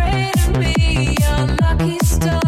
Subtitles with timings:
[0.00, 2.39] pray to me, your lucky star,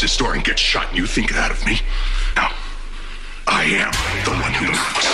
[0.00, 1.80] this door and get shot and you think that of me?
[2.36, 2.52] Now,
[3.46, 3.92] I am
[4.24, 5.07] the one who knocks.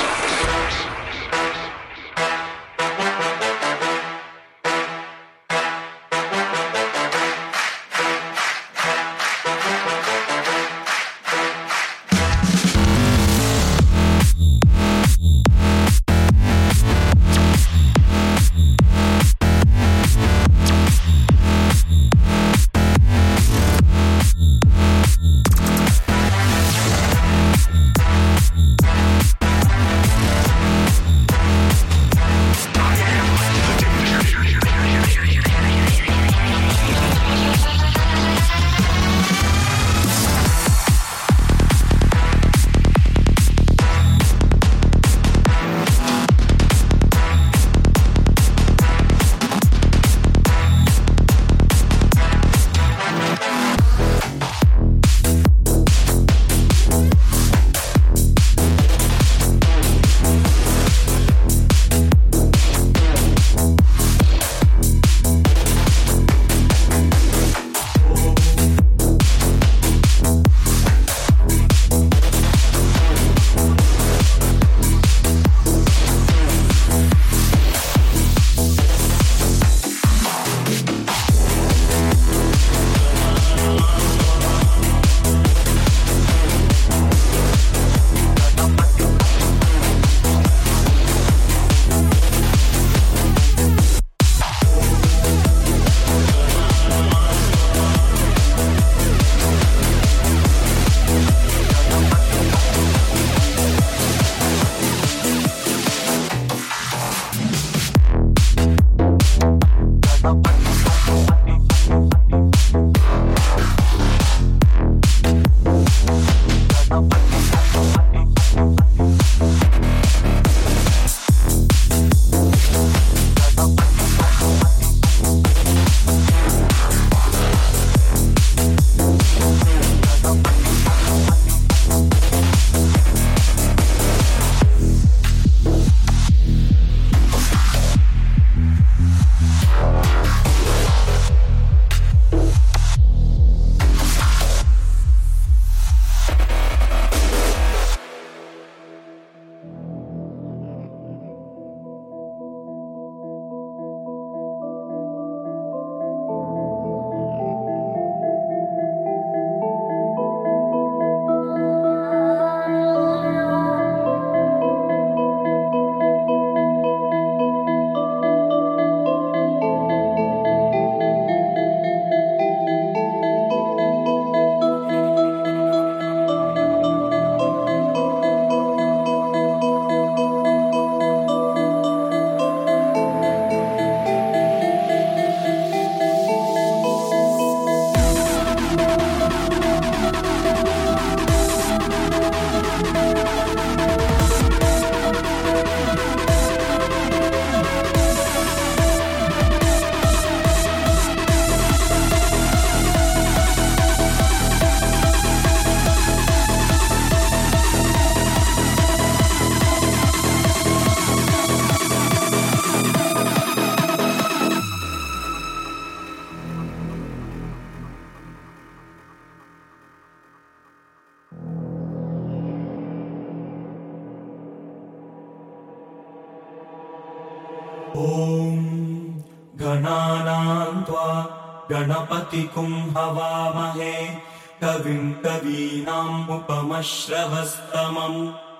[232.35, 234.19] म् हवामहे।
[234.61, 238.54] कविम् कवीनाम् उपमश्रवस्तमम्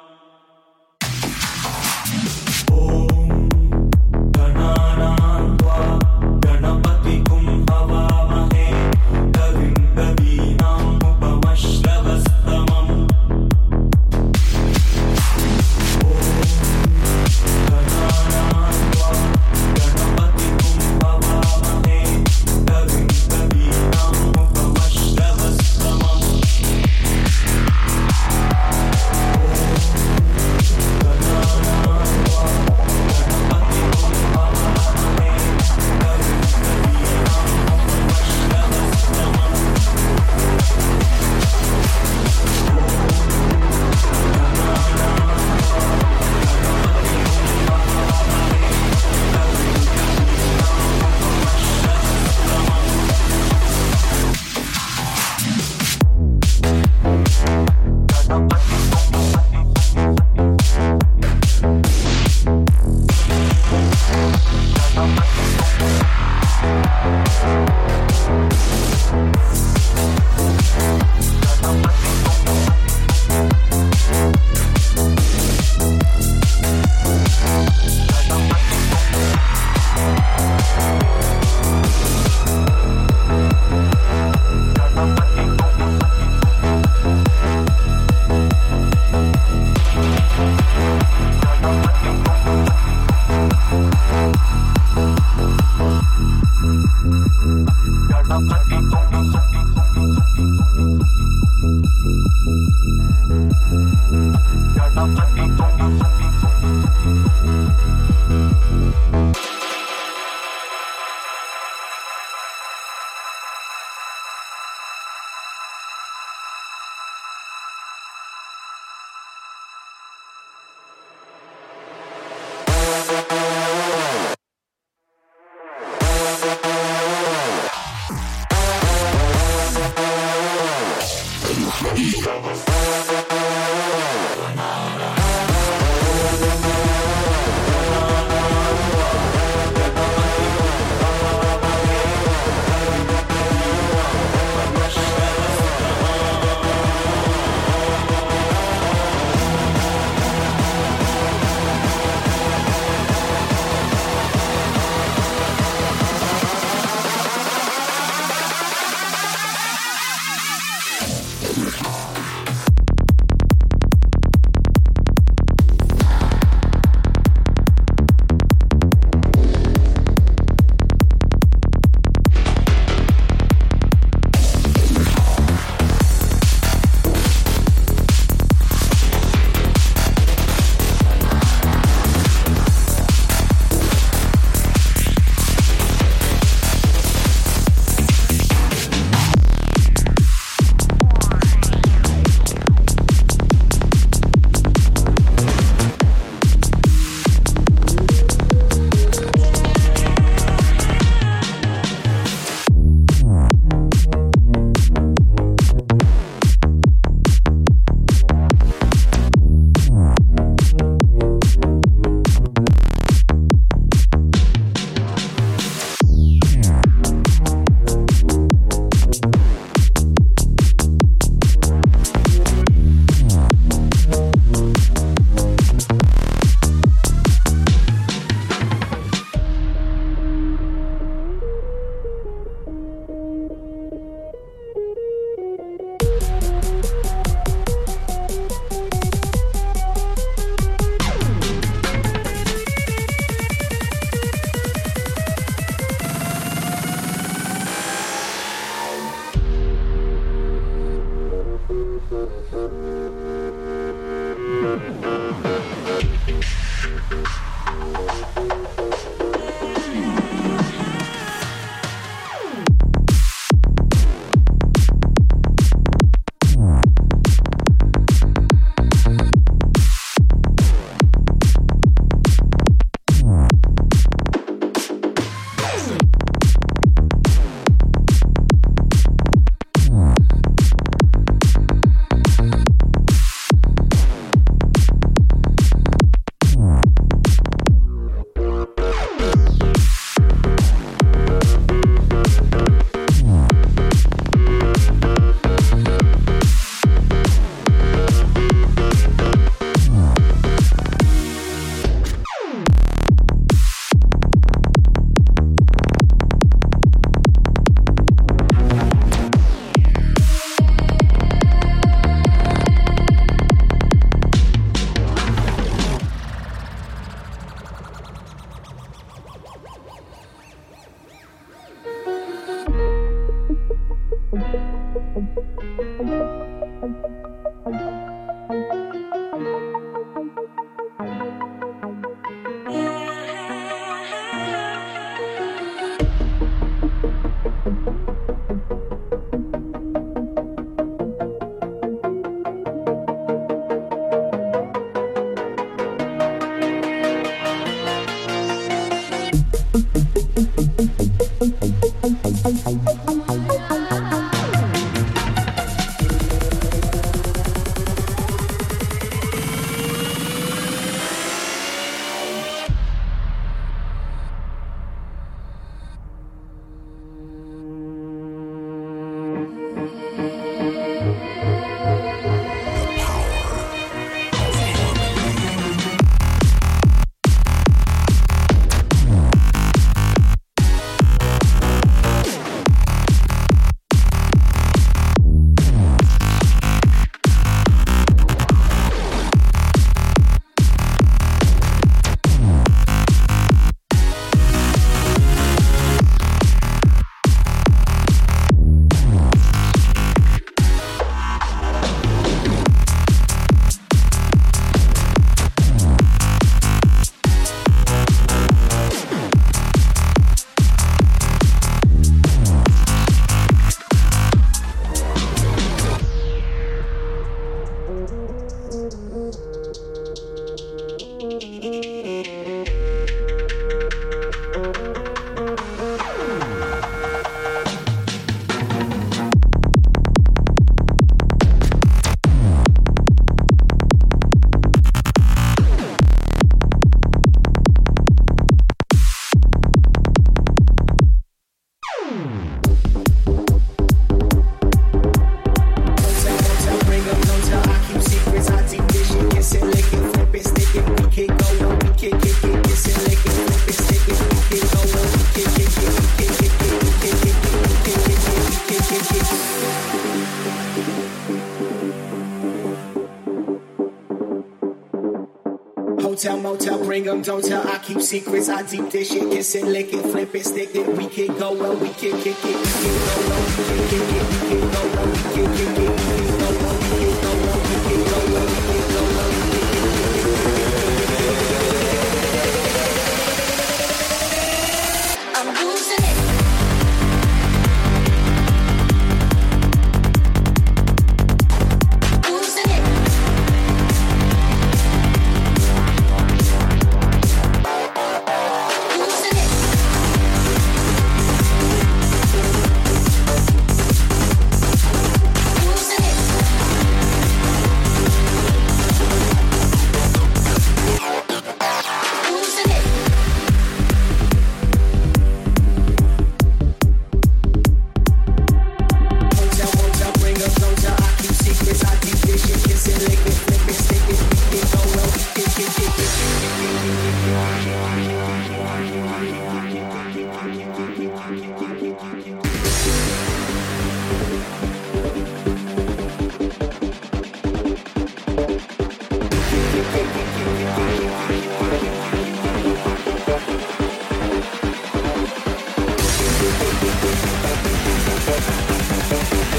[467.25, 467.67] don't tell.
[467.67, 468.49] I keep secrets.
[468.49, 469.31] I deep this shit.
[469.31, 470.87] Kiss it, lick it, flip it, stick it.
[470.97, 471.77] We can go well.
[471.77, 472.45] We can kick it.
[472.45, 473.47] We can go well.
[473.49, 474.25] We can kick it.
[474.31, 475.07] We can go well.
[475.07, 476.04] We can kick it.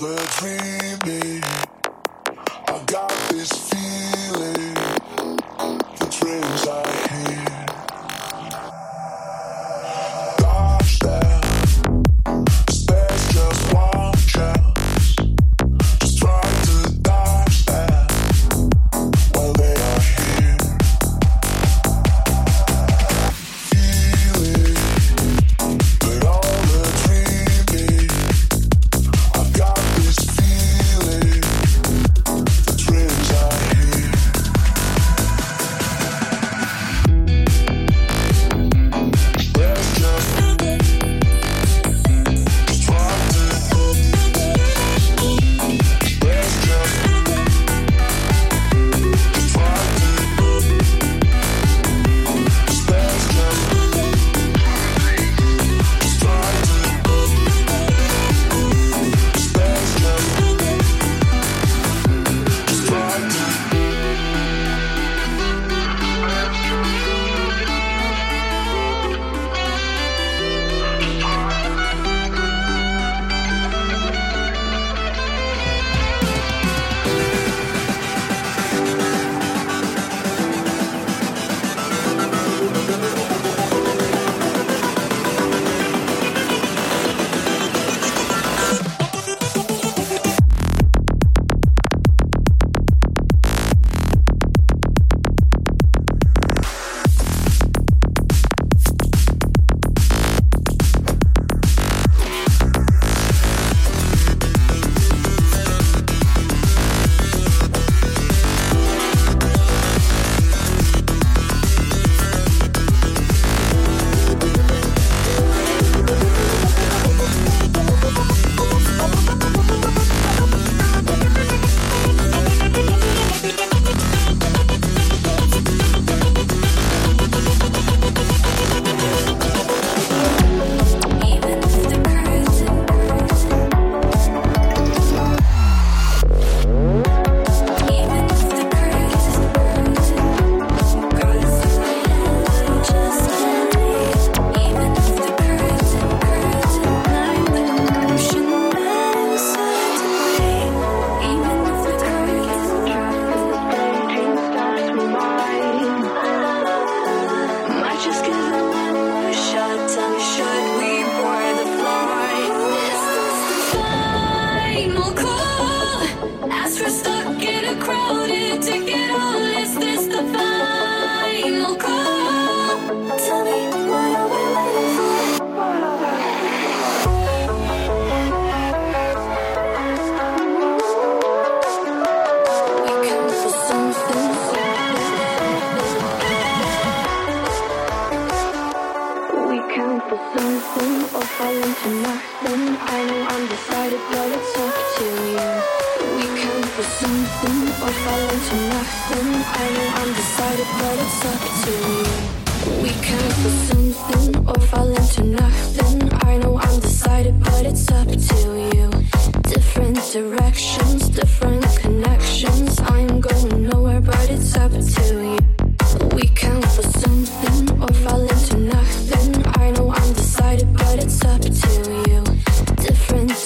[0.00, 1.42] The dreaming.
[2.68, 3.77] I got this feeling,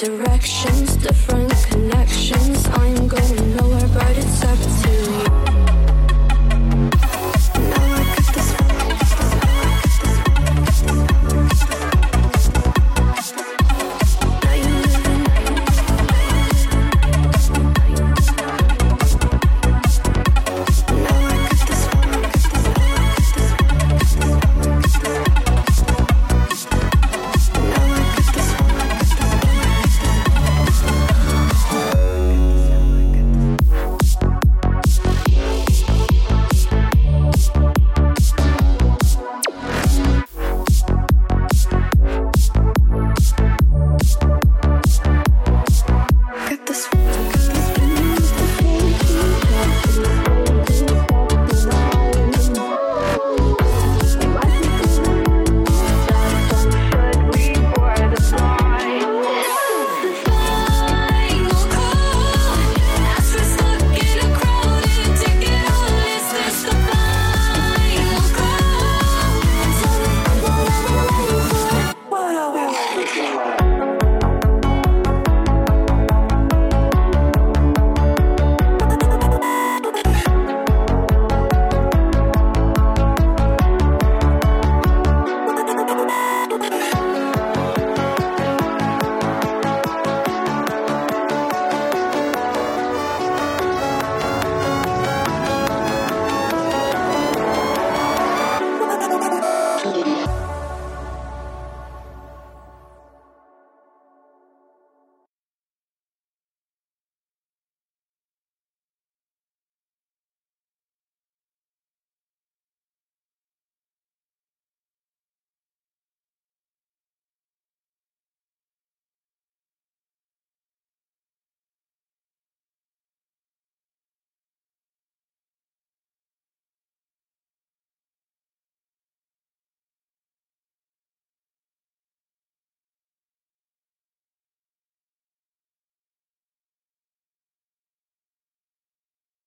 [0.03, 0.97] directions,